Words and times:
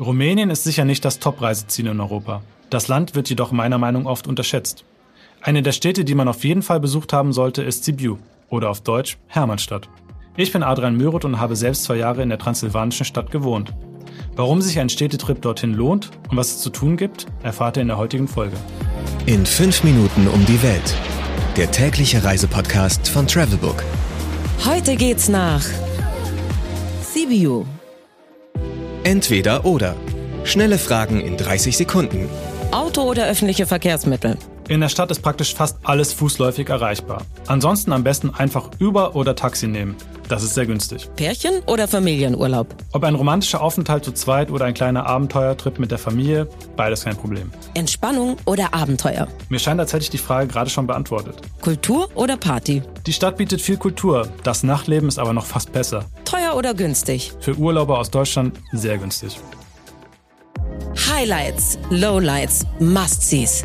Rumänien 0.00 0.50
ist 0.50 0.64
sicher 0.64 0.84
nicht 0.84 1.04
das 1.04 1.18
Top-Reiseziel 1.18 1.86
in 1.88 2.00
Europa. 2.00 2.42
Das 2.70 2.88
Land 2.88 3.14
wird 3.14 3.28
jedoch 3.28 3.52
meiner 3.52 3.76
Meinung 3.76 4.04
nach 4.04 4.10
oft 4.10 4.26
unterschätzt. 4.26 4.84
Eine 5.42 5.62
der 5.62 5.72
Städte, 5.72 6.04
die 6.04 6.14
man 6.14 6.28
auf 6.28 6.44
jeden 6.44 6.62
Fall 6.62 6.80
besucht 6.80 7.12
haben 7.12 7.32
sollte, 7.32 7.62
ist 7.62 7.84
Sibiu 7.84 8.16
oder 8.48 8.70
auf 8.70 8.80
Deutsch 8.80 9.18
Hermannstadt. 9.26 9.88
Ich 10.36 10.50
bin 10.50 10.62
Adrian 10.62 10.96
Möroth 10.96 11.26
und 11.26 11.38
habe 11.38 11.56
selbst 11.56 11.84
zwei 11.84 11.96
Jahre 11.96 12.22
in 12.22 12.30
der 12.30 12.38
transsilvanischen 12.38 13.04
Stadt 13.04 13.30
gewohnt. 13.30 13.74
Warum 14.34 14.62
sich 14.62 14.78
ein 14.78 14.88
Städtetrip 14.88 15.42
dorthin 15.42 15.74
lohnt 15.74 16.10
und 16.30 16.38
was 16.38 16.52
es 16.52 16.60
zu 16.60 16.70
tun 16.70 16.96
gibt, 16.96 17.26
erfahrt 17.42 17.76
ihr 17.76 17.82
in 17.82 17.88
der 17.88 17.98
heutigen 17.98 18.28
Folge. 18.28 18.56
In 19.26 19.44
fünf 19.44 19.84
Minuten 19.84 20.26
um 20.28 20.46
die 20.46 20.62
Welt. 20.62 20.94
Der 21.58 21.70
tägliche 21.70 22.24
Reisepodcast 22.24 23.08
von 23.08 23.26
Travelbook. 23.26 23.84
Heute 24.64 24.96
geht's 24.96 25.28
nach 25.28 25.64
Sibiu. 27.02 27.66
Entweder 29.04 29.64
oder. 29.64 29.96
Schnelle 30.44 30.78
Fragen 30.78 31.20
in 31.20 31.36
30 31.36 31.76
Sekunden. 31.76 32.28
Auto 32.70 33.02
oder 33.02 33.26
öffentliche 33.26 33.66
Verkehrsmittel? 33.66 34.36
In 34.68 34.80
der 34.80 34.88
Stadt 34.88 35.10
ist 35.10 35.22
praktisch 35.22 35.54
fast 35.54 35.78
alles 35.82 36.12
fußläufig 36.12 36.68
erreichbar. 36.68 37.22
Ansonsten 37.46 37.92
am 37.92 38.04
besten 38.04 38.30
einfach 38.30 38.70
Uber 38.80 39.16
oder 39.16 39.34
Taxi 39.34 39.66
nehmen. 39.66 39.96
Das 40.28 40.42
ist 40.42 40.54
sehr 40.54 40.66
günstig. 40.66 41.10
Pärchen 41.16 41.60
oder 41.66 41.88
Familienurlaub? 41.88 42.74
Ob 42.92 43.04
ein 43.04 43.14
romantischer 43.14 43.60
Aufenthalt 43.60 44.04
zu 44.04 44.12
zweit 44.12 44.50
oder 44.50 44.64
ein 44.64 44.72
kleiner 44.72 45.04
Abenteuertrip 45.06 45.78
mit 45.78 45.90
der 45.90 45.98
Familie, 45.98 46.48
beides 46.76 47.04
kein 47.04 47.16
Problem. 47.16 47.50
Entspannung 47.74 48.36
oder 48.46 48.72
Abenteuer? 48.72 49.26
Mir 49.48 49.58
scheint, 49.58 49.80
als 49.80 49.92
hätte 49.92 50.04
ich 50.04 50.10
die 50.10 50.18
Frage 50.18 50.46
gerade 50.46 50.70
schon 50.70 50.86
beantwortet. 50.86 51.42
Kultur 51.60 52.08
oder 52.14 52.36
Party? 52.36 52.82
Die 53.06 53.12
Stadt 53.12 53.36
bietet 53.36 53.60
viel 53.60 53.76
Kultur, 53.76 54.28
das 54.44 54.62
Nachtleben 54.62 55.08
ist 55.08 55.18
aber 55.18 55.32
noch 55.32 55.44
fast 55.44 55.72
besser. 55.72 56.04
Teuer 56.24 56.56
oder 56.56 56.72
günstig? 56.72 57.32
Für 57.40 57.56
Urlauber 57.56 57.98
aus 57.98 58.10
Deutschland 58.10 58.58
sehr 58.72 58.96
günstig. 58.96 59.38
Highlights, 61.10 61.78
Lowlights, 61.90 62.64
Must-Sees. 62.80 63.64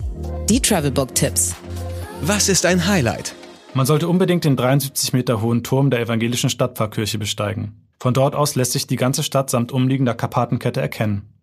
Die 0.49 0.61
Travelbook-Tipps. 0.61 1.55
Was 2.21 2.47
ist 2.47 2.65
ein 2.65 2.87
Highlight? 2.87 3.35
Man 3.73 3.85
sollte 3.85 4.07
unbedingt 4.07 4.45
den 4.45 4.55
73 4.55 5.11
Meter 5.11 5.41
hohen 5.41 5.61
Turm 5.61 5.89
der 5.89 5.99
evangelischen 5.99 6.49
Stadtpfarrkirche 6.49 7.17
besteigen. 7.17 7.85
Von 7.99 8.13
dort 8.13 8.33
aus 8.33 8.55
lässt 8.55 8.71
sich 8.71 8.87
die 8.87 8.95
ganze 8.95 9.23
Stadt 9.23 9.49
samt 9.49 9.73
umliegender 9.73 10.13
Karpatenkette 10.13 10.79
erkennen. 10.79 11.33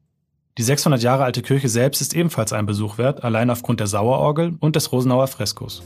Die 0.57 0.63
600 0.63 1.03
Jahre 1.03 1.25
alte 1.25 1.43
Kirche 1.43 1.69
selbst 1.69 2.01
ist 2.01 2.15
ebenfalls 2.15 2.55
ein 2.55 2.65
Besuch 2.65 2.97
wert, 2.97 3.25
allein 3.25 3.51
aufgrund 3.51 3.81
der 3.81 3.89
Sauerorgel 3.89 4.57
und 4.59 4.75
des 4.75 4.91
Rosenauer 4.91 5.27
Freskos. 5.27 5.83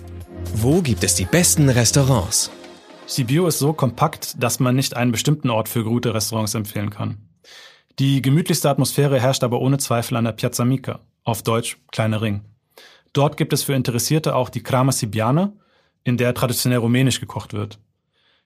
Wo 0.54 0.80
gibt 0.80 1.02
es 1.02 1.16
die 1.16 1.24
besten 1.24 1.68
Restaurants? 1.70 2.52
Sibiu 3.06 3.48
ist 3.48 3.58
so 3.58 3.72
kompakt, 3.72 4.40
dass 4.40 4.60
man 4.60 4.76
nicht 4.76 4.96
einen 4.96 5.10
bestimmten 5.10 5.50
Ort 5.50 5.68
für 5.68 5.82
gute 5.82 6.14
Restaurants 6.14 6.54
empfehlen 6.54 6.90
kann. 6.90 7.16
Die 7.98 8.22
gemütlichste 8.22 8.70
Atmosphäre 8.70 9.18
herrscht 9.18 9.42
aber 9.42 9.60
ohne 9.60 9.78
Zweifel 9.78 10.16
an 10.16 10.24
der 10.24 10.32
Piazza 10.32 10.64
Mica, 10.64 11.00
auf 11.24 11.42
Deutsch 11.42 11.78
Kleiner 11.90 12.22
Ring. 12.22 12.42
Dort 13.12 13.36
gibt 13.36 13.52
es 13.52 13.62
für 13.62 13.74
Interessierte 13.74 14.34
auch 14.34 14.48
die 14.48 14.62
Krama 14.62 14.92
Sibiana, 14.92 15.52
in 16.04 16.16
der 16.16 16.34
traditionell 16.34 16.78
rumänisch 16.78 17.20
gekocht 17.20 17.52
wird. 17.52 17.78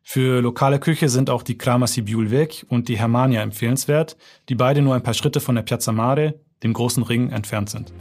Für 0.02 0.40
lokale 0.40 0.80
Küche 0.80 1.08
sind 1.08 1.30
auch 1.30 1.42
die 1.42 1.58
Krama 1.58 1.86
Sibiul 1.86 2.30
Weg 2.30 2.66
und 2.68 2.88
die 2.88 2.98
Hermania 2.98 3.42
empfehlenswert, 3.42 4.16
die 4.48 4.54
beide 4.54 4.82
nur 4.82 4.94
ein 4.94 5.02
paar 5.02 5.14
Schritte 5.14 5.40
von 5.40 5.54
der 5.54 5.62
Piazza 5.62 5.92
Mare, 5.92 6.40
dem 6.62 6.72
großen 6.72 7.02
Ring, 7.02 7.30
entfernt 7.30 7.70
sind. 7.70 7.92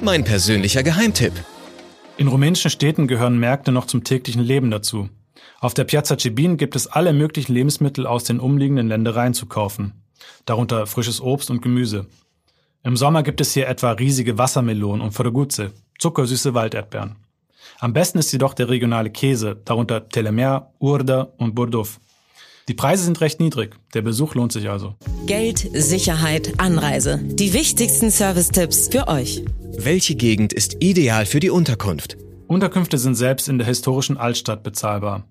Mein 0.00 0.24
persönlicher 0.24 0.82
Geheimtipp. 0.82 1.32
In 2.16 2.28
rumänischen 2.28 2.70
Städten 2.70 3.06
gehören 3.06 3.38
Märkte 3.38 3.70
noch 3.70 3.86
zum 3.86 4.02
täglichen 4.02 4.42
Leben 4.42 4.70
dazu. 4.70 5.08
Auf 5.60 5.74
der 5.74 5.84
Piazza 5.84 6.18
Cebin 6.18 6.56
gibt 6.56 6.74
es 6.74 6.88
alle 6.88 7.12
möglichen 7.12 7.52
Lebensmittel 7.52 8.06
aus 8.06 8.24
den 8.24 8.40
umliegenden 8.40 8.88
Ländereien 8.88 9.34
zu 9.34 9.46
kaufen 9.46 9.92
darunter 10.44 10.86
frisches 10.86 11.20
Obst 11.20 11.50
und 11.50 11.62
Gemüse. 11.62 12.06
Im 12.82 12.96
Sommer 12.96 13.22
gibt 13.22 13.40
es 13.40 13.52
hier 13.52 13.68
etwa 13.68 13.92
riesige 13.92 14.38
Wassermelonen 14.38 15.00
und 15.00 15.12
Fraguzze, 15.12 15.72
zuckersüße 15.98 16.54
Walderdbeeren. 16.54 17.16
Am 17.80 17.92
besten 17.92 18.18
ist 18.18 18.32
jedoch 18.32 18.54
der 18.54 18.68
regionale 18.68 19.10
Käse, 19.10 19.56
darunter 19.64 20.08
Telemer, 20.08 20.72
Urda 20.78 21.32
und 21.36 21.54
Bordeaux. 21.54 21.98
Die 22.68 22.74
Preise 22.74 23.04
sind 23.04 23.20
recht 23.20 23.40
niedrig, 23.40 23.76
der 23.94 24.02
Besuch 24.02 24.34
lohnt 24.34 24.52
sich 24.52 24.68
also. 24.68 24.94
Geld, 25.26 25.68
Sicherheit, 25.72 26.54
Anreise. 26.58 27.18
Die 27.22 27.54
wichtigsten 27.54 28.10
Service-Tipps 28.10 28.88
für 28.88 29.08
euch. 29.08 29.44
Welche 29.76 30.16
Gegend 30.16 30.52
ist 30.52 30.76
ideal 30.80 31.24
für 31.24 31.40
die 31.40 31.50
Unterkunft? 31.50 32.18
Unterkünfte 32.46 32.98
sind 32.98 33.14
selbst 33.14 33.48
in 33.48 33.58
der 33.58 33.66
historischen 33.66 34.16
Altstadt 34.16 34.62
bezahlbar. 34.62 35.24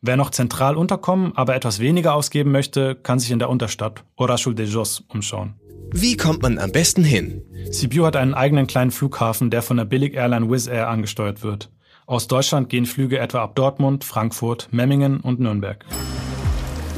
Wer 0.00 0.16
noch 0.16 0.30
zentral 0.30 0.76
unterkommen, 0.76 1.36
aber 1.36 1.54
etwas 1.54 1.78
weniger 1.78 2.14
ausgeben 2.14 2.50
möchte, 2.50 2.96
kann 2.96 3.20
sich 3.20 3.30
in 3.30 3.38
der 3.38 3.50
Unterstadt 3.50 4.02
Orașul 4.16 4.54
de 4.54 4.66
Jos 4.66 5.04
umschauen. 5.08 5.54
Wie 5.94 6.16
kommt 6.16 6.40
man 6.40 6.58
am 6.58 6.72
besten 6.72 7.04
hin? 7.04 7.42
Sibiu 7.70 8.06
hat 8.06 8.16
einen 8.16 8.32
eigenen 8.32 8.66
kleinen 8.66 8.90
Flughafen, 8.90 9.50
der 9.50 9.60
von 9.60 9.76
der 9.76 9.84
Billig-Airline 9.84 10.50
Wizz 10.50 10.66
Air 10.66 10.88
angesteuert 10.88 11.42
wird. 11.42 11.70
Aus 12.06 12.28
Deutschland 12.28 12.70
gehen 12.70 12.86
Flüge 12.86 13.18
etwa 13.18 13.42
ab 13.42 13.54
Dortmund, 13.56 14.02
Frankfurt, 14.02 14.68
Memmingen 14.70 15.20
und 15.20 15.38
Nürnberg. 15.38 15.84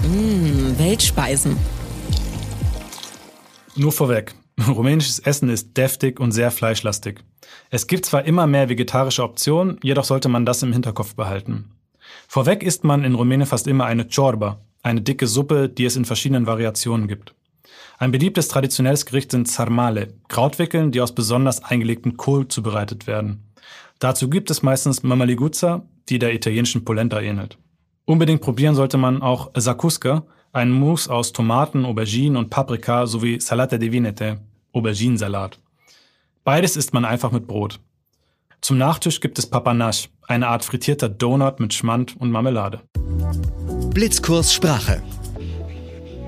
Mmh, 0.02 0.78
Weltspeisen. 0.78 1.56
Nur 3.74 3.90
vorweg. 3.90 4.36
Rumänisches 4.68 5.18
Essen 5.18 5.48
ist 5.48 5.76
deftig 5.76 6.20
und 6.20 6.30
sehr 6.30 6.52
fleischlastig. 6.52 7.18
Es 7.70 7.88
gibt 7.88 8.06
zwar 8.06 8.24
immer 8.24 8.46
mehr 8.46 8.68
vegetarische 8.68 9.24
Optionen, 9.24 9.78
jedoch 9.82 10.04
sollte 10.04 10.28
man 10.28 10.46
das 10.46 10.62
im 10.62 10.72
Hinterkopf 10.72 11.16
behalten. 11.16 11.72
Vorweg 12.28 12.62
isst 12.62 12.84
man 12.84 13.02
in 13.02 13.16
Rumänien 13.16 13.48
fast 13.48 13.66
immer 13.66 13.86
eine 13.86 14.06
Ciorba, 14.06 14.60
eine 14.84 15.00
dicke 15.00 15.26
Suppe, 15.26 15.68
die 15.68 15.84
es 15.84 15.96
in 15.96 16.04
verschiedenen 16.04 16.46
Variationen 16.46 17.08
gibt. 17.08 17.34
Ein 17.98 18.12
beliebtes 18.12 18.48
traditionelles 18.48 19.06
Gericht 19.06 19.30
sind 19.30 19.48
Sarmale, 19.48 20.14
Krautwickeln, 20.28 20.92
die 20.92 21.00
aus 21.00 21.14
besonders 21.14 21.62
eingelegtem 21.64 22.16
Kohl 22.16 22.48
zubereitet 22.48 23.06
werden. 23.06 23.44
Dazu 23.98 24.28
gibt 24.28 24.50
es 24.50 24.62
meistens 24.62 25.02
Mamaliguzza, 25.02 25.82
die 26.08 26.18
der 26.18 26.34
italienischen 26.34 26.84
Polenta 26.84 27.20
ähnelt. 27.20 27.58
Unbedingt 28.04 28.42
probieren 28.42 28.74
sollte 28.74 28.98
man 28.98 29.22
auch 29.22 29.52
Zakuska, 29.54 30.24
einen 30.52 30.72
Mousse 30.72 31.12
aus 31.12 31.32
Tomaten, 31.32 31.84
Auberginen 31.84 32.36
und 32.36 32.50
Paprika 32.50 33.06
sowie 33.06 33.40
Salata 33.40 33.78
di 33.78 33.90
Vinete, 33.90 34.40
Auberginensalat. 34.72 35.58
Beides 36.44 36.76
isst 36.76 36.92
man 36.92 37.04
einfach 37.04 37.32
mit 37.32 37.46
Brot. 37.46 37.80
Zum 38.60 38.78
Nachtisch 38.78 39.20
gibt 39.20 39.38
es 39.38 39.46
Papanash, 39.46 40.10
eine 40.22 40.48
Art 40.48 40.64
frittierter 40.64 41.08
Donut 41.08 41.60
mit 41.60 41.74
Schmand 41.74 42.16
und 42.18 42.30
Marmelade. 42.30 42.80
Blitzkurs 43.92 44.52
Sprache. 44.52 45.02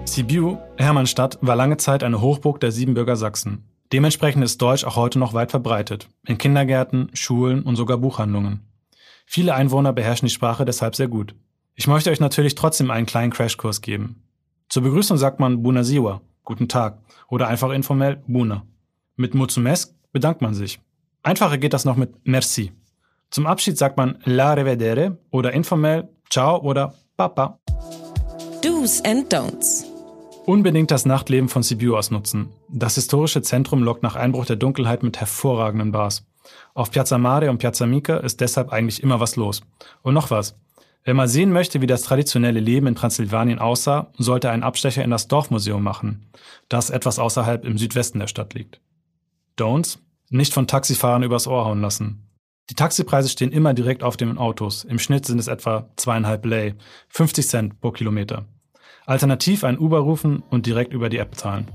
Sibiu, 0.06 0.58
Hermannstadt, 0.78 1.38
war 1.42 1.56
lange 1.56 1.76
Zeit 1.76 2.04
eine 2.04 2.20
Hochburg 2.20 2.60
der 2.60 2.70
Siebenbürger 2.70 3.16
Sachsen. 3.16 3.64
Dementsprechend 3.92 4.42
ist 4.44 4.62
Deutsch 4.62 4.84
auch 4.84 4.96
heute 4.96 5.18
noch 5.18 5.34
weit 5.34 5.50
verbreitet. 5.50 6.08
In 6.26 6.38
Kindergärten, 6.38 7.10
Schulen 7.12 7.62
und 7.62 7.76
sogar 7.76 7.98
Buchhandlungen. 7.98 8.60
Viele 9.26 9.54
Einwohner 9.54 9.92
beherrschen 9.92 10.26
die 10.26 10.34
Sprache 10.34 10.64
deshalb 10.64 10.96
sehr 10.96 11.08
gut. 11.08 11.34
Ich 11.74 11.88
möchte 11.88 12.10
euch 12.10 12.20
natürlich 12.20 12.54
trotzdem 12.54 12.90
einen 12.90 13.06
kleinen 13.06 13.32
Crashkurs 13.32 13.80
geben. 13.82 14.22
Zur 14.68 14.84
Begrüßung 14.84 15.18
sagt 15.18 15.40
man 15.40 15.62
Buna 15.62 15.82
Siwa, 15.82 16.22
guten 16.44 16.68
Tag, 16.68 16.98
oder 17.28 17.48
einfach 17.48 17.70
informell 17.70 18.22
Buna. 18.26 18.64
Mit 19.16 19.34
Mutsumesk 19.34 19.94
bedankt 20.12 20.40
man 20.40 20.54
sich. 20.54 20.80
Einfacher 21.22 21.58
geht 21.58 21.74
das 21.74 21.84
noch 21.84 21.96
mit 21.96 22.14
Merci. 22.24 22.72
Zum 23.30 23.46
Abschied 23.46 23.76
sagt 23.76 23.96
man 23.96 24.18
La 24.24 24.54
Revedere 24.54 25.18
oder 25.30 25.52
informell 25.52 26.08
Ciao 26.30 26.60
oder 26.62 26.94
Papa. 27.16 27.58
Do's 28.62 29.02
and 29.04 29.32
Don'ts. 29.32 29.95
Unbedingt 30.46 30.92
das 30.92 31.06
Nachtleben 31.06 31.48
von 31.48 31.64
Sibiu 31.64 31.96
ausnutzen. 31.96 32.50
Das 32.68 32.94
historische 32.94 33.42
Zentrum 33.42 33.82
lockt 33.82 34.04
nach 34.04 34.14
Einbruch 34.14 34.46
der 34.46 34.54
Dunkelheit 34.54 35.02
mit 35.02 35.18
hervorragenden 35.18 35.90
Bars. 35.90 36.24
Auf 36.72 36.92
Piazza 36.92 37.18
Mare 37.18 37.50
und 37.50 37.58
Piazza 37.58 37.84
Mica 37.84 38.18
ist 38.18 38.40
deshalb 38.40 38.70
eigentlich 38.70 39.02
immer 39.02 39.18
was 39.18 39.34
los. 39.34 39.62
Und 40.02 40.14
noch 40.14 40.30
was. 40.30 40.56
Wenn 41.02 41.16
man 41.16 41.26
sehen 41.26 41.50
möchte, 41.50 41.80
wie 41.80 41.88
das 41.88 42.02
traditionelle 42.02 42.60
Leben 42.60 42.86
in 42.86 42.94
Transsilvanien 42.94 43.58
aussah, 43.58 44.12
sollte 44.18 44.48
einen 44.48 44.62
Abstecher 44.62 45.02
in 45.02 45.10
das 45.10 45.26
Dorfmuseum 45.26 45.82
machen, 45.82 46.30
das 46.68 46.90
etwas 46.90 47.18
außerhalb 47.18 47.64
im 47.64 47.76
Südwesten 47.76 48.20
der 48.20 48.28
Stadt 48.28 48.54
liegt. 48.54 48.80
Don'ts? 49.58 49.98
Nicht 50.30 50.54
von 50.54 50.68
Taxifahrern 50.68 51.24
übers 51.24 51.48
Ohr 51.48 51.64
hauen 51.64 51.80
lassen. 51.80 52.22
Die 52.70 52.76
Taxipreise 52.76 53.28
stehen 53.28 53.50
immer 53.50 53.74
direkt 53.74 54.04
auf 54.04 54.16
den 54.16 54.38
Autos. 54.38 54.84
Im 54.84 55.00
Schnitt 55.00 55.26
sind 55.26 55.40
es 55.40 55.48
etwa 55.48 55.90
zweieinhalb 55.96 56.46
Lei, 56.46 56.76
50 57.08 57.48
Cent 57.48 57.80
pro 57.80 57.90
Kilometer. 57.90 58.46
Alternativ 59.06 59.64
ein 59.64 59.78
Uber 59.78 60.00
rufen 60.00 60.42
und 60.50 60.66
direkt 60.66 60.92
über 60.92 61.08
die 61.08 61.18
App 61.18 61.34
zahlen. 61.34 61.68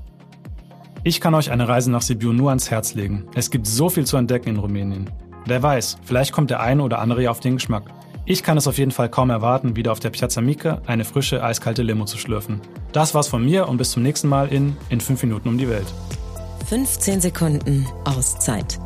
Ich 1.04 1.20
kann 1.20 1.34
euch 1.34 1.50
eine 1.50 1.66
Reise 1.66 1.90
nach 1.90 2.02
Sibiu 2.02 2.32
nur 2.32 2.50
ans 2.50 2.70
Herz 2.70 2.94
legen. 2.94 3.26
Es 3.34 3.50
gibt 3.50 3.66
so 3.66 3.88
viel 3.88 4.06
zu 4.06 4.16
entdecken 4.16 4.50
in 4.50 4.58
Rumänien. 4.58 5.10
Wer 5.46 5.62
weiß, 5.62 5.98
vielleicht 6.04 6.32
kommt 6.32 6.50
der 6.50 6.60
eine 6.60 6.82
oder 6.82 7.00
andere 7.00 7.28
auf 7.30 7.40
den 7.40 7.56
Geschmack. 7.56 7.90
Ich 8.24 8.44
kann 8.44 8.56
es 8.56 8.68
auf 8.68 8.78
jeden 8.78 8.92
Fall 8.92 9.08
kaum 9.08 9.30
erwarten, 9.30 9.74
wieder 9.74 9.90
auf 9.90 9.98
der 9.98 10.10
Piazza 10.10 10.40
Mica 10.40 10.80
eine 10.86 11.04
frische, 11.04 11.42
eiskalte 11.42 11.82
Limo 11.82 12.04
zu 12.04 12.18
schlürfen. 12.18 12.60
Das 12.92 13.14
war's 13.14 13.26
von 13.26 13.44
mir 13.44 13.68
und 13.68 13.78
bis 13.78 13.90
zum 13.90 14.04
nächsten 14.04 14.28
Mal 14.28 14.48
in 14.48 14.76
In 14.90 15.00
5 15.00 15.24
Minuten 15.24 15.48
um 15.48 15.58
die 15.58 15.68
Welt. 15.68 15.92
15 16.68 17.20
Sekunden 17.20 17.86
Auszeit. 18.04 18.78